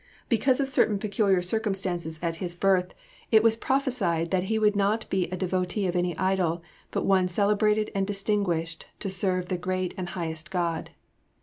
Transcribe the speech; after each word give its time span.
Because 0.29 0.59
of 0.59 0.67
certain 0.67 0.97
peculiar 0.97 1.43
circumstances 1.43 2.17
at 2.23 2.37
his 2.37 2.55
birth 2.55 2.95
it 3.29 3.43
was 3.43 3.55
prophesied 3.55 4.31
that 4.31 4.45
he 4.45 4.57
was 4.57 4.75
not 4.75 5.01
to 5.01 5.09
be 5.09 5.27
a 5.27 5.37
devotee 5.37 5.85
of 5.85 5.95
any 5.95 6.17
idol, 6.17 6.63
but 6.89 7.05
one 7.05 7.27
"celebrated 7.27 7.91
and 7.93 8.07
distinguished 8.07 8.87
to 8.99 9.11
serve 9.11 9.47
the 9.47 9.59
great 9.59 9.93
and 9.97 10.09
highest 10.09 10.49
God." 10.49 10.89